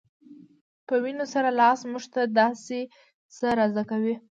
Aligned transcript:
په 0.87 0.95
وينو 1.03 1.25
سور 1.31 1.45
لاس 1.59 1.79
موږ 1.91 2.05
ته 2.13 2.21
داسې 2.39 2.79
څه 3.35 3.47
را 3.57 3.65
زده 3.71 3.83
کوي 3.91 4.15